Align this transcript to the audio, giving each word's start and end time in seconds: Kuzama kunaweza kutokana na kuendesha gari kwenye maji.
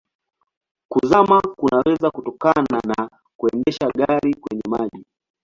Kuzama 0.89 1.39
kunaweza 1.55 2.11
kutokana 2.11 2.81
na 2.87 3.09
kuendesha 3.37 3.89
gari 3.95 4.33
kwenye 4.33 4.63
maji. 4.69 5.05